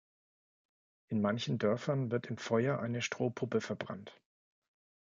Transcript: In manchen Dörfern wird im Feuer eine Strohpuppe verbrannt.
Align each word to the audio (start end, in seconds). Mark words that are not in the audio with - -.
In 1.09 1.21
manchen 1.21 1.59
Dörfern 1.59 2.09
wird 2.09 2.25
im 2.25 2.37
Feuer 2.39 2.79
eine 2.79 3.03
Strohpuppe 3.03 3.61
verbrannt. 3.61 4.19